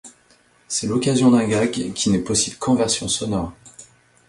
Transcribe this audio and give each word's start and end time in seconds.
C'est 0.67 0.87
l'occasion 0.87 1.29
d'un 1.29 1.47
gag 1.47 1.69
qui 1.93 2.09
n'est 2.09 2.17
possible 2.17 2.57
qu'en 2.57 2.73
version 2.73 3.07
sonore. 3.07 3.53